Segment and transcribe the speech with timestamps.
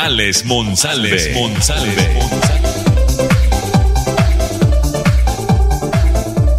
[0.00, 1.18] Alex Monsalve.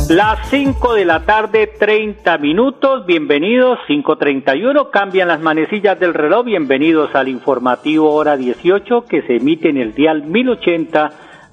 [0.09, 3.05] Las 5 de la tarde, 30 minutos.
[3.05, 4.89] Bienvenidos, 5.31.
[4.89, 6.43] Cambian las manecillas del reloj.
[6.43, 11.09] Bienvenidos al informativo Hora 18 que se emite en el dial 1080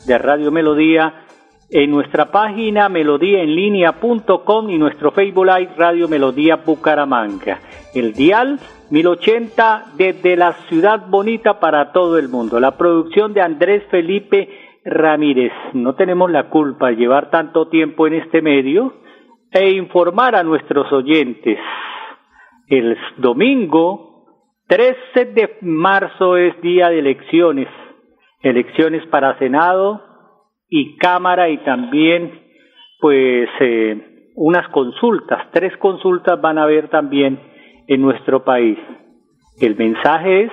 [0.07, 1.23] de Radio Melodía
[1.71, 7.61] en nuestra página melodíaenlínea.com y nuestro Facebook Live Radio Melodía Bucaramanga.
[7.97, 8.59] El dial
[8.91, 12.61] 1080 desde la ciudad bonita para todo el mundo.
[12.61, 14.51] La producción de Andrés Felipe
[14.85, 18.93] Ramírez, no tenemos la culpa de llevar tanto tiempo en este medio
[19.51, 21.59] e informar a nuestros oyentes.
[22.69, 24.27] El domingo
[24.69, 27.69] 13 de marzo es día de elecciones,
[28.43, 30.03] elecciones para Senado
[30.69, 32.43] y Cámara y también
[33.01, 37.56] pues eh, unas consultas, tres consultas van a haber también
[37.87, 38.79] en nuestro país.
[39.61, 40.53] El mensaje es,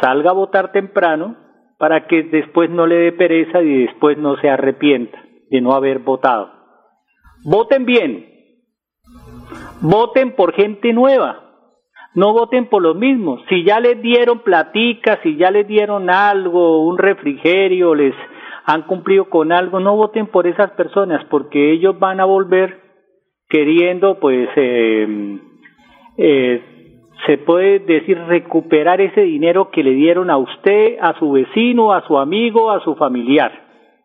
[0.00, 1.36] salga a votar temprano,
[1.82, 5.18] para que después no le dé pereza y después no se arrepienta
[5.50, 6.48] de no haber votado.
[7.44, 8.24] Voten bien,
[9.80, 11.40] voten por gente nueva,
[12.14, 13.38] no voten por lo mismo.
[13.48, 18.14] Si ya les dieron platicas, si ya les dieron algo, un refrigerio, les
[18.64, 22.80] han cumplido con algo, no voten por esas personas porque ellos van a volver
[23.48, 25.40] queriendo pues eh,
[26.16, 26.62] eh,
[27.26, 32.06] se puede decir recuperar ese dinero que le dieron a usted, a su vecino, a
[32.06, 33.52] su amigo, a su familiar.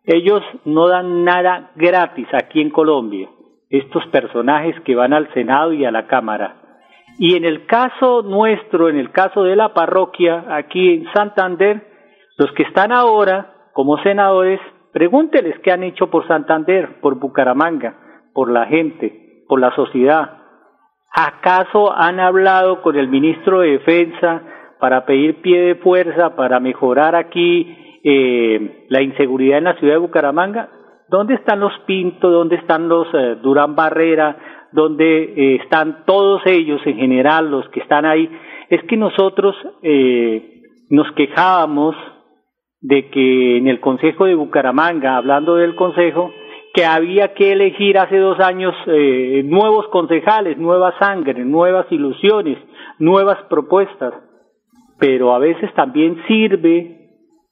[0.04, 3.28] Ellos no dan nada gratis aquí en Colombia,
[3.68, 6.56] estos personajes que van al Senado y a la Cámara.
[7.18, 11.82] Y en el caso nuestro, en el caso de la parroquia, aquí en Santander,
[12.36, 14.60] los que están ahora como senadores,
[14.92, 17.96] pregúnteles qué han hecho por Santander, por Bucaramanga,
[18.32, 20.37] por la gente, por la sociedad,
[21.12, 24.42] ¿Acaso han hablado con el ministro de Defensa
[24.78, 30.00] para pedir pie de fuerza para mejorar aquí eh, la inseguridad en la ciudad de
[30.00, 30.68] Bucaramanga?
[31.08, 32.30] ¿Dónde están los Pinto?
[32.30, 34.36] ¿Dónde están los eh, Durán Barrera?
[34.72, 38.30] ¿Dónde eh, están todos ellos en general, los que están ahí?
[38.68, 39.56] Es que nosotros
[40.90, 41.96] nos quejábamos
[42.80, 46.30] de que en el Consejo de Bucaramanga, hablando del Consejo,
[46.74, 52.58] que había que elegir hace dos años eh, nuevos concejales, nueva sangre, nuevas ilusiones,
[52.98, 54.14] nuevas propuestas,
[54.98, 56.98] pero a veces también sirve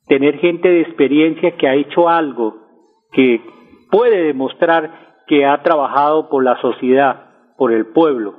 [0.06, 2.56] tener gente de experiencia que ha hecho algo,
[3.12, 3.40] que
[3.90, 8.34] puede demostrar que ha trabajado por la sociedad, por el pueblo.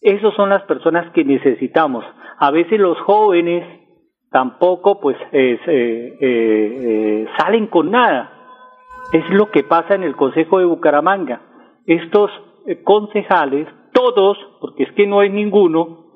[0.00, 2.04] Esas son las personas que necesitamos.
[2.38, 3.64] A veces los jóvenes
[4.30, 8.41] tampoco pues eh, eh, salen con nada
[9.12, 11.42] es lo que pasa en el Consejo de Bucaramanga.
[11.86, 12.30] Estos
[12.66, 16.06] eh, concejales, todos, porque es que no hay ninguno,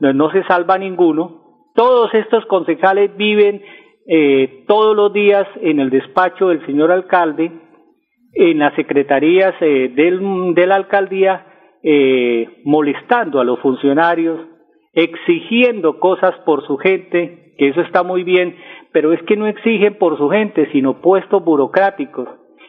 [0.00, 1.40] no, se salva ninguno,
[1.74, 3.62] todos estos concejales viven
[4.06, 7.52] eh, todos los días en el despacho del señor alcalde,
[8.34, 11.46] en las secretarías eh, del, de la alcaldía,
[12.64, 14.38] molestando a los funcionarios,
[14.92, 18.54] exigiendo cosas por su gente, que eso está muy bien,
[18.92, 22.28] pero es que no exigen por su gente, sino puestos burocráticos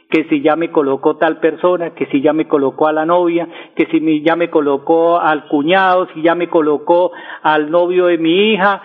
[0.10, 3.48] que si ya me colocó tal persona, que si ya me colocó a la novia,
[3.76, 8.54] que si ya me colocó al cuñado, si ya me colocó al novio de mi
[8.54, 8.82] hija,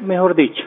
[0.00, 0.62] mejor dicho.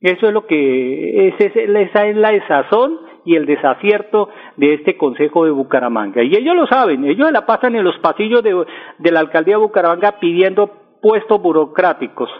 [0.00, 5.50] Eso es lo que, esa es la desazón y el desacierto de este Consejo de
[5.50, 6.22] Bucaramanga.
[6.22, 8.66] Y ellos lo saben, ellos la pasan en los pasillos de,
[8.98, 12.30] de la Alcaldía de Bucaramanga pidiendo puestos burocráticos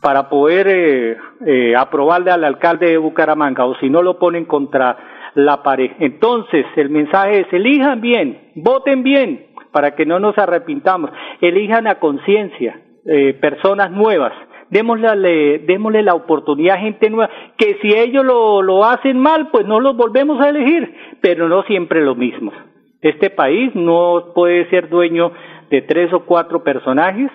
[0.00, 1.16] para poder eh,
[1.46, 4.98] eh, aprobarle al alcalde de Bucaramanga, o si no lo ponen contra
[5.34, 5.90] la pared.
[5.98, 11.10] Entonces, el mensaje es, elijan bien, voten bien, para que no nos arrepintamos,
[11.40, 14.32] elijan a conciencia, eh, personas nuevas,
[14.70, 19.66] démosle, démosle la oportunidad a gente nueva, que si ellos lo, lo hacen mal, pues
[19.66, 22.52] no los volvemos a elegir, pero no siempre lo mismo.
[23.00, 25.32] Este país no puede ser dueño
[25.70, 27.30] de tres o cuatro personajes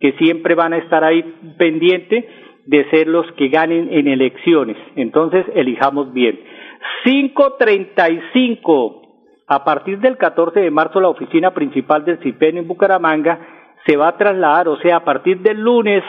[0.00, 1.22] que siempre van a estar ahí
[1.58, 2.24] pendientes
[2.66, 4.76] de ser los que ganen en elecciones.
[4.96, 6.40] Entonces, elijamos bien.
[7.04, 9.02] 535.
[9.48, 13.40] A partir del 14 de marzo, la oficina principal del CIPEN en Bucaramanga
[13.86, 16.02] se va a trasladar, o sea, a partir del lunes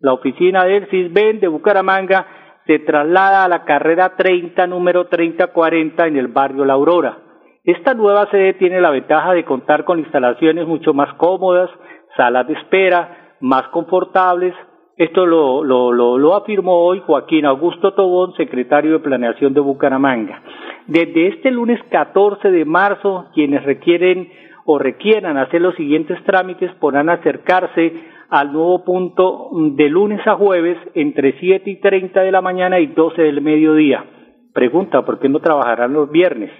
[0.00, 2.26] La oficina del CISBEN de Bucaramanga
[2.66, 7.18] se traslada a la carrera 30, número 3040 en el barrio La Aurora.
[7.64, 11.68] Esta nueva sede tiene la ventaja de contar con instalaciones mucho más cómodas,
[12.16, 14.54] salas de espera más confortables.
[14.98, 20.42] Esto lo, lo, lo, afirmó hoy Joaquín Augusto Tobón, secretario de Planeación de Bucaramanga.
[20.88, 24.28] Desde este lunes 14 de marzo, quienes requieren
[24.64, 27.92] o requieran hacer los siguientes trámites podrán acercarse
[28.28, 32.88] al nuevo punto de lunes a jueves entre 7 y 30 de la mañana y
[32.88, 34.04] 12 del mediodía.
[34.52, 36.50] Pregunta, ¿por qué no trabajarán los viernes?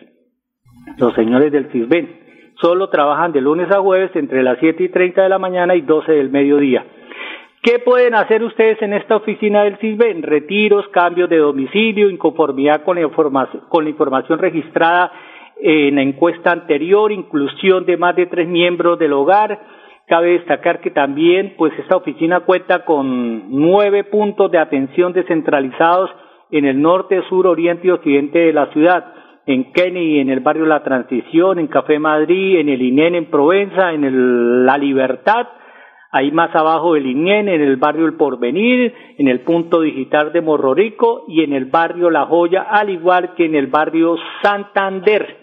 [0.96, 5.24] Los señores del CISBEN solo trabajan de lunes a jueves entre las 7 y 30
[5.24, 6.84] de la mañana y 12 del mediodía.
[7.68, 10.22] ¿Qué pueden hacer ustedes en esta oficina del CISBEN?
[10.22, 15.12] Retiros, cambios de domicilio, inconformidad con la, información, con la información registrada
[15.60, 19.60] en la encuesta anterior, inclusión de más de tres miembros del hogar.
[20.06, 26.08] Cabe destacar que también, pues, esta oficina cuenta con nueve puntos de atención descentralizados
[26.50, 29.12] en el norte, sur, oriente y occidente de la ciudad.
[29.44, 33.92] En Kenny, en el barrio La Transición, en Café Madrid, en el INEN en Provenza,
[33.92, 35.48] en La Libertad,
[36.10, 40.40] ahí más abajo del INEN, en el barrio El Porvenir, en el punto digital de
[40.40, 45.36] Morro Rico y en el barrio La Joya, al igual que en el barrio Santander.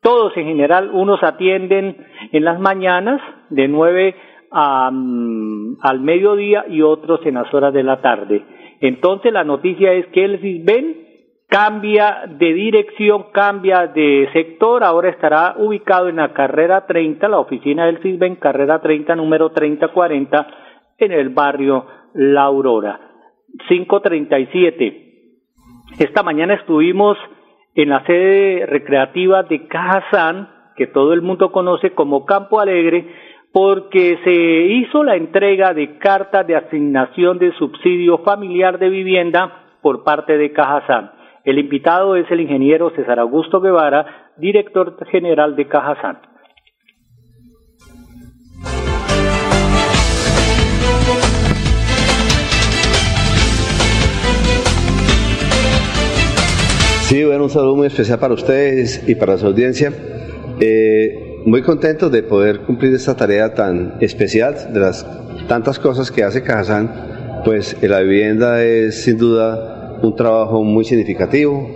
[0.00, 1.96] Todos en general, unos atienden
[2.32, 3.20] en las mañanas
[3.50, 4.14] de 9
[4.52, 8.44] a, mm, al mediodía y otros en las horas de la tarde.
[8.80, 11.05] Entonces la noticia es que el CISBEN
[11.56, 17.86] cambia de dirección, cambia de sector, ahora estará ubicado en la carrera 30, la oficina
[17.86, 20.46] del CISBEN, carrera 30, número 3040,
[20.98, 23.00] en el barrio La Aurora.
[23.68, 25.04] 537.
[25.98, 27.16] Esta mañana estuvimos
[27.74, 33.08] en la sede recreativa de Cajazán, que todo el mundo conoce como Campo Alegre,
[33.50, 40.04] porque se hizo la entrega de cartas de asignación de subsidio familiar de vivienda por
[40.04, 41.15] parte de Cajazán.
[41.46, 46.18] El invitado es el ingeniero César Augusto Guevara, director general de Cajazán.
[57.02, 59.92] Sí, bueno, un saludo muy especial para ustedes y para su audiencia.
[60.58, 65.06] Eh, muy contento de poder cumplir esta tarea tan especial, de las
[65.46, 66.90] tantas cosas que hace Cajazán,
[67.44, 71.70] pues la vivienda es sin duda un trabajo muy significativo.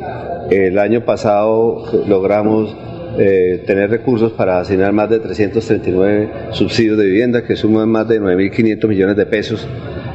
[0.50, 2.76] El año pasado logramos
[3.19, 8.20] eh, tener recursos para asignar más de 339 subsidios de vivienda, que suman más de
[8.20, 9.67] 9.500 millones de pesos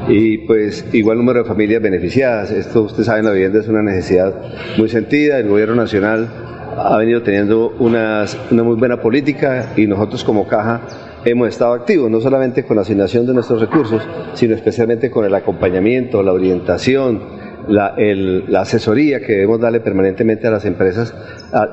[0.07, 2.51] y pues igual número de familias beneficiadas.
[2.51, 4.33] Esto, ustedes saben, la vivienda es una necesidad
[4.77, 5.39] muy sentida.
[5.39, 6.29] El gobierno nacional
[6.77, 10.81] ha venido teniendo una muy buena política y nosotros como caja
[11.25, 14.01] hemos estado activos, no solamente con la asignación de nuestros recursos,
[14.33, 17.21] sino especialmente con el acompañamiento, la orientación,
[17.67, 21.13] la, la, asesoría que debemos darle permanentemente a las empresas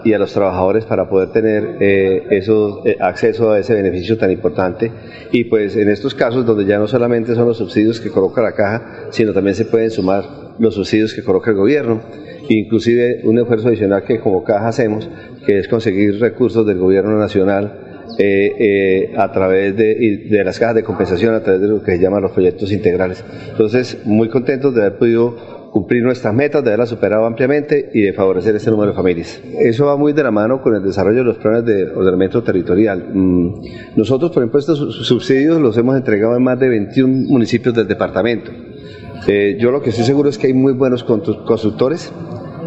[0.04, 4.90] y a los trabajadores para poder tener eh, eh, acceso a ese beneficio tan importante.
[5.32, 8.52] Y pues en estos casos donde ya no solamente son los subsidios que coloca la
[8.52, 10.24] caja, sino también se pueden sumar
[10.58, 12.00] los subsidios que coloca el gobierno,
[12.48, 15.08] inclusive un esfuerzo adicional que como caja hacemos,
[15.46, 20.82] que es conseguir recursos del gobierno nacional eh, a través de, de, las cajas de
[20.82, 23.24] compensación, a través de lo que se llaman los proyectos integrales.
[23.50, 28.12] Entonces, muy contentos de haber podido cumplir nuestras metas, de haberlas superado ampliamente y de
[28.12, 29.40] favorecer este número de familias.
[29.58, 33.08] Eso va muy de la mano con el desarrollo de los planes de ordenamiento territorial.
[33.14, 33.54] Mm,
[33.96, 38.50] nosotros, por ejemplo, estos subsidios los hemos entregado en más de 21 municipios del departamento.
[39.26, 42.12] Eh, yo lo que estoy seguro es que hay muy buenos constructores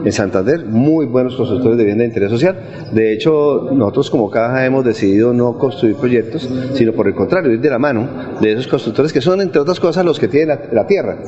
[0.03, 2.57] en Santander, muy buenos constructores de vivienda de interés social.
[2.91, 7.61] De hecho, nosotros como caja hemos decidido no construir proyectos, sino por el contrario, ir
[7.61, 8.09] de la mano
[8.41, 11.19] de esos constructores que son, entre otras cosas, los que tienen la tierra.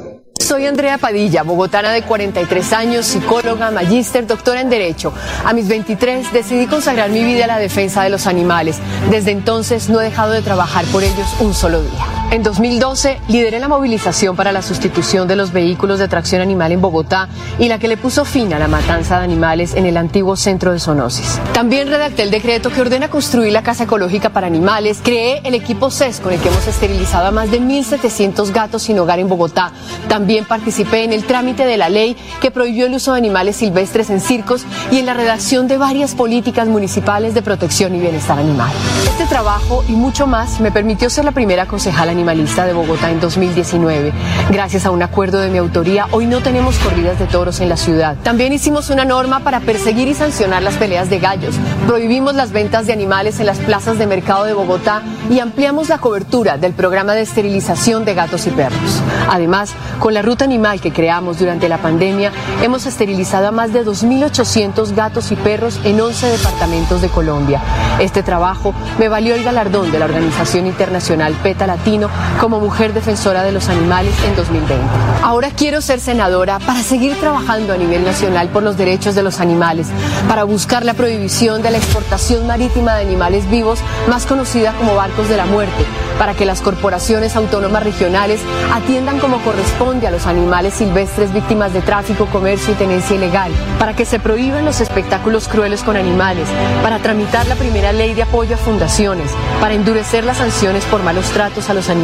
[0.48, 5.12] Soy Andrea Padilla, bogotana de 43 años, psicóloga, magíster, doctora en Derecho.
[5.44, 8.80] A mis 23 decidí consagrar mi vida a la defensa de los animales.
[9.12, 12.27] Desde entonces no he dejado de trabajar por ellos un solo día.
[12.30, 16.82] En 2012 lideré la movilización para la sustitución de los vehículos de tracción animal en
[16.82, 20.36] Bogotá y la que le puso fin a la matanza de animales en el antiguo
[20.36, 21.40] centro de zoonosis.
[21.54, 25.90] También redacté el decreto que ordena construir la casa ecológica para animales, creé el equipo
[25.90, 29.72] CES con el que hemos esterilizado a más de 1.700 gatos sin hogar en Bogotá.
[30.10, 34.10] También participé en el trámite de la ley que prohibió el uso de animales silvestres
[34.10, 38.74] en circos y en la redacción de varias políticas municipales de protección y bienestar animal.
[39.06, 43.20] Este trabajo y mucho más me permitió ser la primera concejala Animalista de Bogotá en
[43.20, 44.12] 2019.
[44.50, 47.78] Gracias a un acuerdo de mi autoría, hoy no tenemos corridas de toros en la
[47.78, 48.16] ciudad.
[48.24, 51.54] También hicimos una norma para perseguir y sancionar las peleas de gallos.
[51.86, 56.00] Prohibimos las ventas de animales en las plazas de mercado de Bogotá y ampliamos la
[56.00, 59.04] cobertura del programa de esterilización de gatos y perros.
[59.30, 62.32] Además, con la ruta animal que creamos durante la pandemia,
[62.64, 67.62] hemos esterilizado a más de 2.800 gatos y perros en 11 departamentos de Colombia.
[68.00, 72.07] Este trabajo me valió el galardón de la Organización Internacional PETA Latino
[72.40, 74.86] como mujer defensora de los animales en 2020.
[75.24, 79.40] Ahora quiero ser senadora para seguir trabajando a nivel nacional por los derechos de los
[79.40, 79.88] animales,
[80.28, 85.30] para buscar la prohibición de la exportación marítima de animales vivos, más conocida como barcos
[85.30, 85.86] de la muerte,
[86.18, 88.42] para que las corporaciones autónomas regionales
[88.74, 93.96] atiendan como corresponde a los animales silvestres víctimas de tráfico, comercio y tenencia ilegal, para
[93.96, 96.48] que se prohíban los espectáculos crueles con animales,
[96.82, 101.26] para tramitar la primera ley de apoyo a fundaciones, para endurecer las sanciones por malos
[101.32, 101.97] tratos a los animales,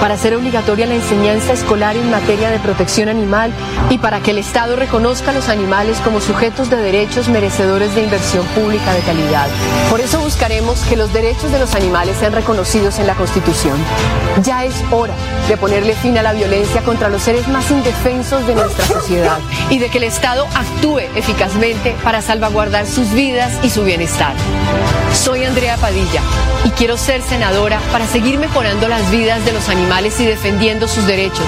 [0.00, 3.52] para hacer obligatoria la enseñanza escolar en materia de protección animal
[3.90, 8.04] y para que el Estado reconozca a los animales como sujetos de derechos merecedores de
[8.04, 9.48] inversión pública de calidad.
[9.90, 13.76] Por eso buscaremos que los derechos de los animales sean reconocidos en la Constitución.
[14.42, 15.14] Ya es hora
[15.48, 19.78] de ponerle fin a la violencia contra los seres más indefensos de nuestra sociedad y
[19.78, 24.34] de que el Estado actúe eficazmente para salvaguardar sus vidas y su bienestar.
[25.12, 26.22] Soy Andrea Padilla
[26.64, 31.06] y quiero ser senadora para seguir mejorando las vidas de los animales y defendiendo sus
[31.06, 31.46] derechos,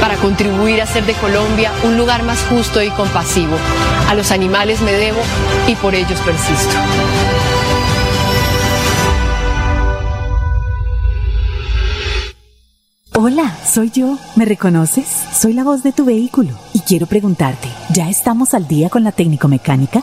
[0.00, 3.56] para contribuir a hacer de Colombia un lugar más justo y compasivo.
[4.08, 5.20] A los animales me debo
[5.68, 6.76] y por ellos persisto.
[13.22, 14.16] Hola, soy yo.
[14.34, 15.06] ¿Me reconoces?
[15.32, 19.12] Soy la voz de tu vehículo y quiero preguntarte, ¿ya estamos al día con la
[19.12, 20.02] técnico mecánica?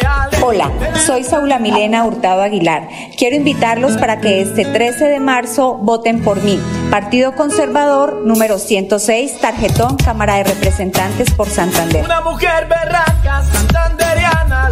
[0.51, 0.69] Hola,
[1.05, 2.89] soy Saula Milena Hurtado Aguilar.
[3.17, 6.59] Quiero invitarlos para que este 13 de marzo voten por mí.
[6.89, 12.03] Partido Conservador número 106, tarjetón Cámara de Representantes por Santander.
[12.03, 14.71] Una mujer berraca, santanderiana.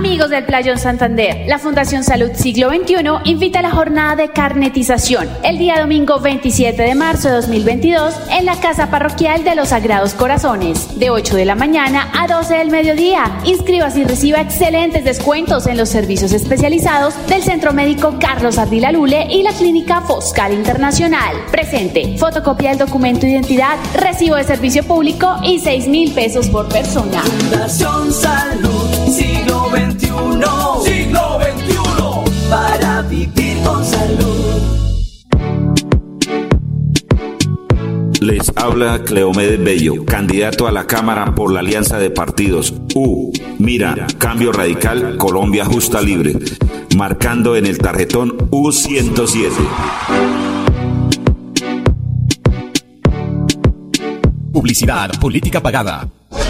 [0.00, 2.94] Amigos del Playón Santander, la Fundación Salud Siglo XXI
[3.30, 8.46] invita a la jornada de carnetización el día domingo 27 de marzo de 2022 en
[8.46, 12.70] la Casa Parroquial de los Sagrados Corazones, de 8 de la mañana a 12 del
[12.70, 13.40] mediodía.
[13.44, 19.26] Inscríbase y reciba excelentes descuentos en los servicios especializados del Centro Médico Carlos Ardila Lule
[19.28, 21.36] y la Clínica Foscal Internacional.
[21.50, 26.70] Presente, fotocopia del documento de identidad, recibo de servicio público y 6 mil pesos por
[26.70, 27.20] persona.
[27.20, 28.49] Fundación Salud,
[38.80, 42.72] habla Cleomedes Bello, candidato a la Cámara por la Alianza de Partidos.
[42.94, 46.34] U, mira, Cambio Radical, Colombia Justa Libre,
[46.96, 49.50] marcando en el tarjetón U107.
[54.52, 56.08] Publicidad, política pagada.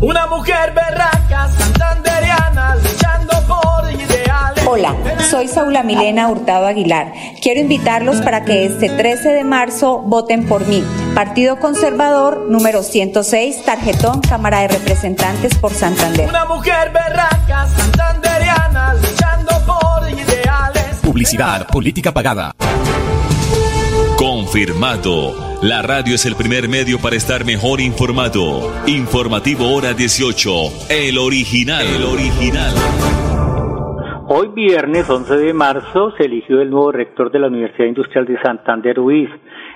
[0.00, 4.64] Una mujer berraca, santanderiana, luchando por ideales.
[4.64, 4.94] Hola,
[5.28, 7.12] soy Saula Milena Hurtado Aguilar.
[7.42, 10.84] Quiero invitarlos para que este 13 de marzo voten por mí.
[11.16, 16.28] Partido Conservador número 106, tarjetón Cámara de Representantes por Santander.
[16.28, 20.94] Una mujer berraca, santanderiana, luchando por ideales.
[21.02, 22.54] Publicidad, política pagada.
[24.50, 25.34] Confirmado.
[25.62, 28.72] La radio es el primer medio para estar mejor informado.
[28.86, 30.88] Informativo Hora 18.
[30.88, 31.84] El original.
[31.84, 32.72] El original.
[34.26, 38.40] Hoy viernes 11 de marzo se eligió el nuevo rector de la Universidad Industrial de
[38.40, 39.28] Santander UIS.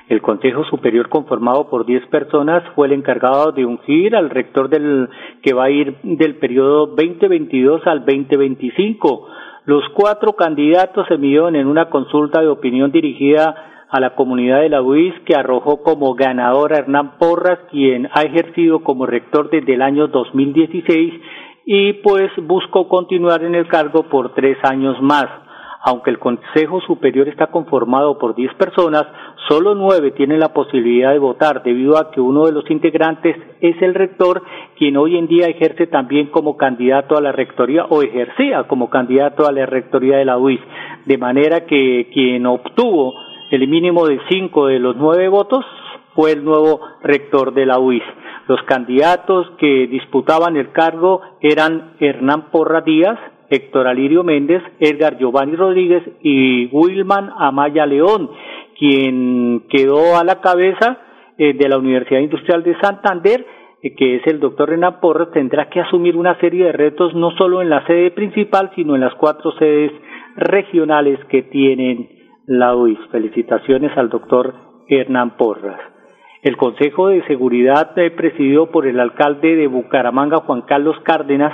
[0.09, 5.11] El Consejo Superior conformado por 10 personas fue el encargado de ungir al rector del
[5.43, 9.29] que va a ir del periodo 2022 al 2025.
[9.67, 14.71] Los cuatro candidatos se midieron en una consulta de opinión dirigida a la comunidad de
[14.71, 19.75] la UIS que arrojó como ganador a Hernán Porras, quien ha ejercido como rector desde
[19.75, 21.13] el año 2016
[21.67, 25.27] y pues buscó continuar en el cargo por tres años más.
[25.85, 29.05] Aunque el Consejo Superior está conformado por diez personas,
[29.47, 33.83] solo nueve tienen la posibilidad de votar debido a que uno de los integrantes es
[33.83, 34.43] el rector,
[34.79, 39.47] quien hoy en día ejerce también como candidato a la rectoría o ejercía como candidato
[39.47, 40.61] a la rectoría de la UIS.
[41.05, 43.13] De manera que quien obtuvo
[43.53, 45.63] el mínimo de cinco de los nueve votos
[46.15, 48.03] fue el nuevo rector de la UIS.
[48.49, 53.19] Los candidatos que disputaban el cargo eran Hernán Porra Díaz,
[53.51, 58.31] Héctor Alirio Méndez, Edgar Giovanni Rodríguez y Wilman Amaya León,
[58.79, 60.99] quien quedó a la cabeza
[61.37, 63.47] eh, de la Universidad Industrial de Santander,
[63.83, 67.33] eh, que es el doctor Hernán Porras, tendrá que asumir una serie de retos no
[67.33, 69.93] solo en la sede principal, sino en las cuatro sedes
[70.37, 72.99] regionales que tienen la UIS.
[73.11, 74.55] Felicitaciones al doctor
[74.89, 75.81] Hernán Porras.
[76.43, 81.53] El Consejo de Seguridad, eh, presidido por el alcalde de Bucaramanga, Juan Carlos Cárdenas,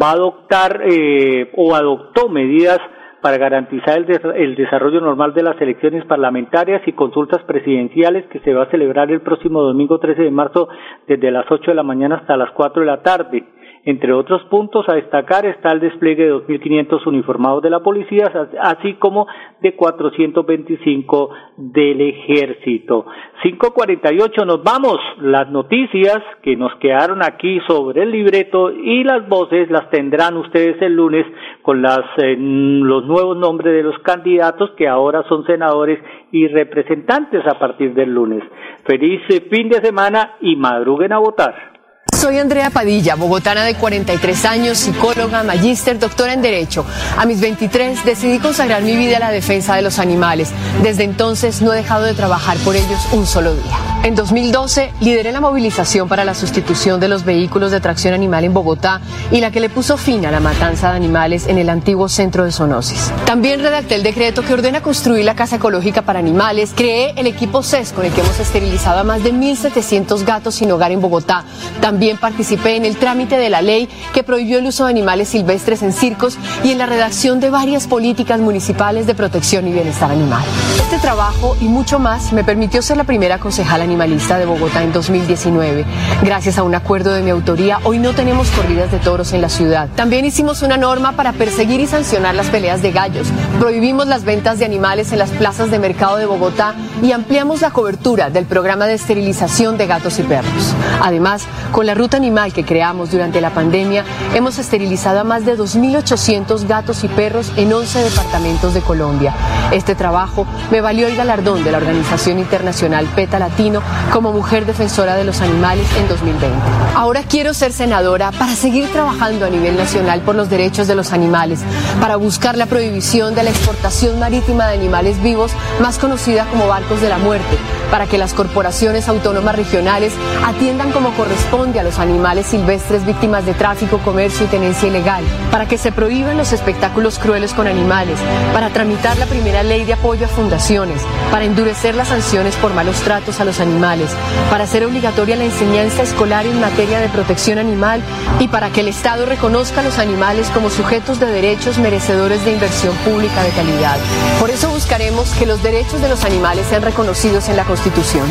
[0.00, 2.78] va a adoptar eh, o adoptó medidas
[3.20, 8.52] para garantizar el, el desarrollo normal de las elecciones parlamentarias y consultas presidenciales que se
[8.52, 10.68] va a celebrar el próximo domingo 13 de marzo
[11.08, 13.44] desde las 8 de la mañana hasta las 4 de la tarde.
[13.86, 18.94] Entre otros puntos a destacar está el despliegue de 2.500 uniformados de la policía, así
[18.94, 19.26] como
[19.60, 23.04] de 425 del ejército.
[23.42, 24.96] 5.48 nos vamos.
[25.20, 30.80] Las noticias que nos quedaron aquí sobre el libreto y las voces las tendrán ustedes
[30.80, 31.26] el lunes
[31.60, 35.98] con las, eh, los nuevos nombres de los candidatos que ahora son senadores
[36.32, 38.42] y representantes a partir del lunes.
[38.84, 41.73] Feliz eh, fin de semana y madruguen a votar.
[42.14, 46.86] Soy Andrea Padilla, bogotana de 43 años, psicóloga, magíster, doctora en Derecho.
[47.18, 50.50] A mis 23 decidí consagrar mi vida a la defensa de los animales.
[50.82, 53.78] Desde entonces no he dejado de trabajar por ellos un solo día.
[54.04, 58.54] En 2012 lideré la movilización para la sustitución de los vehículos de tracción animal en
[58.54, 59.00] Bogotá
[59.30, 62.44] y la que le puso fin a la matanza de animales en el antiguo centro
[62.44, 63.10] de zoonosis.
[63.24, 66.72] También redacté el decreto que ordena construir la casa ecológica para animales.
[66.76, 70.70] Creé el equipo CES con el que hemos esterilizado a más de 1.700 gatos sin
[70.70, 71.44] hogar en Bogotá.
[71.80, 75.82] También participé en el trámite de la ley que prohibió el uso de animales silvestres
[75.82, 80.42] en circos y en la redacción de varias políticas municipales de protección y bienestar animal.
[80.76, 84.92] Este trabajo y mucho más me permitió ser la primera concejal animalista de Bogotá en
[84.92, 85.84] 2019.
[86.22, 89.48] Gracias a un acuerdo de mi autoría, hoy no tenemos corridas de toros en la
[89.48, 89.88] ciudad.
[89.96, 93.28] También hicimos una norma para perseguir y sancionar las peleas de gallos.
[93.58, 97.70] Prohibimos las ventas de animales en las plazas de mercado de Bogotá y ampliamos la
[97.70, 100.74] cobertura del programa de esterilización de gatos y perros.
[101.02, 104.04] Además, con la ruta animal que creamos durante la pandemia,
[104.34, 109.34] hemos esterilizado a más de 2.800 gatos y perros en 11 departamentos de Colombia.
[109.72, 115.16] Este trabajo me valió el galardón de la organización internacional PETA Latino como mujer defensora
[115.16, 116.56] de los animales en 2020.
[116.94, 121.12] Ahora quiero ser senadora para seguir trabajando a nivel nacional por los derechos de los
[121.12, 121.60] animales,
[122.00, 127.00] para buscar la prohibición de la exportación marítima de animales vivos, más conocida como barcos
[127.00, 127.56] de la muerte,
[127.90, 130.12] para que las corporaciones autónomas regionales
[130.44, 135.68] atiendan como corresponde a los animales silvestres víctimas de tráfico, comercio y tenencia ilegal, para
[135.68, 138.18] que se prohíban los espectáculos crueles con animales,
[138.52, 143.00] para tramitar la primera ley de apoyo a fundaciones, para endurecer las sanciones por malos
[143.02, 144.10] tratos a los animales,
[144.50, 148.02] para hacer obligatoria la enseñanza escolar en materia de protección animal
[148.40, 152.52] y para que el Estado reconozca a los animales como sujetos de derechos merecedores de
[152.52, 153.98] inversión pública de calidad.
[154.40, 158.26] Por eso buscaremos que los derechos de los animales sean reconocidos en la Constitución.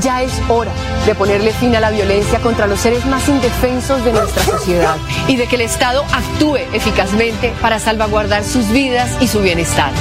[0.00, 0.72] Ya es hora
[1.06, 4.96] de ponerle fin a la violencia contra los seres más indefensos de nuestra sociedad
[5.28, 9.92] y de que el Estado actúe eficazmente para salvaguardar sus vidas y su bienestar.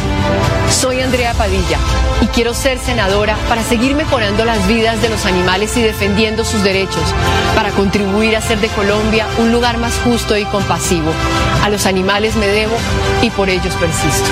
[0.72, 1.78] Soy Andrea Padilla
[2.22, 6.64] y quiero ser senadora para seguir mejorando las vidas de los animales y defendiendo sus
[6.64, 7.04] derechos,
[7.56, 11.12] para contribuir a hacer de Colombia un lugar más justo y compasivo.
[11.64, 12.76] A los animales me debo
[13.22, 14.32] y por ellos persisto.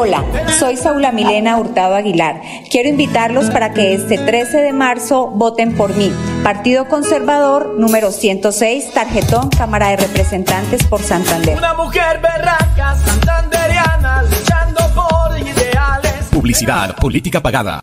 [0.00, 0.24] Hola,
[0.60, 2.40] soy Saula Milena Hurtado Aguilar.
[2.70, 6.12] Quiero invitarlos para que este 13 de marzo voten por mí.
[6.44, 11.58] Partido Conservador número 106, tarjetón Cámara de Representantes por Santander.
[11.58, 16.26] Una mujer berraca, santanderiana, luchando por ideales.
[16.30, 17.82] Publicidad, política pagada.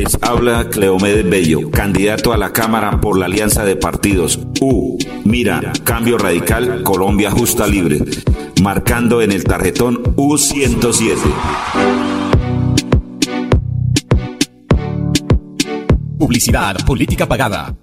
[0.00, 4.40] Les habla Cleomedes Bello, candidato a la Cámara por la Alianza de Partidos.
[4.62, 4.96] U.
[5.26, 7.98] Mira, Cambio Radical, Colombia Justa Libre.
[8.62, 11.18] Marcando en el tarjetón U107.
[16.18, 17.76] Publicidad, política pagada.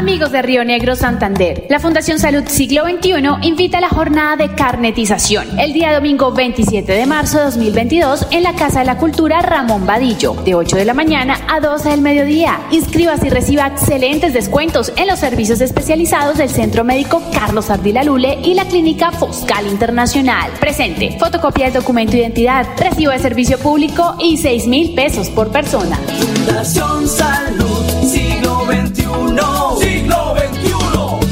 [0.00, 4.54] Amigos de Río Negro Santander, la Fundación Salud Siglo XXI invita a la jornada de
[4.54, 9.42] carnetización el día domingo 27 de marzo de 2022 en la Casa de la Cultura
[9.42, 12.60] Ramón Vadillo, de 8 de la mañana a 12 del mediodía.
[12.70, 18.38] Inscríbase y reciba excelentes descuentos en los servicios especializados del Centro Médico Carlos Ardila Lule
[18.42, 20.50] y la Clínica Foscal Internacional.
[20.60, 25.52] Presente, fotocopia del documento de identidad, recibo de servicio público y 6 mil pesos por
[25.52, 26.00] persona.
[26.06, 27.69] Fundación Salud,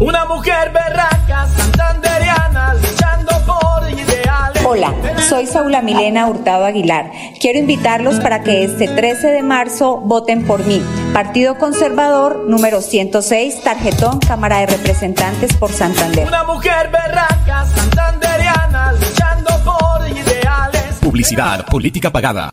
[0.00, 4.64] Una mujer berraca, santanderiana, luchando por ideales.
[4.64, 4.94] Hola,
[5.28, 7.10] soy Saula Milena Hurtado Aguilar.
[7.40, 10.80] Quiero invitarlos para que este 13 de marzo voten por mí.
[11.12, 16.28] Partido Conservador número 106, tarjetón Cámara de Representantes por Santander.
[16.28, 20.94] Una mujer berraca, santanderiana, luchando por ideales.
[21.00, 22.52] Publicidad, política pagada.